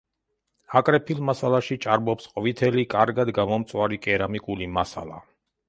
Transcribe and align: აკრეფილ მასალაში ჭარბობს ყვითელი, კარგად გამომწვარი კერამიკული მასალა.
აკრეფილ 0.79 1.21
მასალაში 1.27 1.77
ჭარბობს 1.83 2.27
ყვითელი, 2.33 2.87
კარგად 2.95 3.35
გამომწვარი 3.41 4.03
კერამიკული 4.09 4.73
მასალა. 4.83 5.25